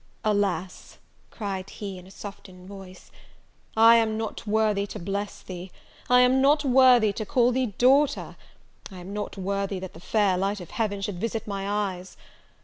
[0.23, 0.97] "Alas,"
[1.29, 3.11] cried he, in a softened voice,
[3.77, 5.71] "I am not worthy to bless thee!
[6.09, 8.35] I am not worthy to call thee daughter!
[8.89, 12.17] I am not worthy that the fair light of Heaven should visit my eyes!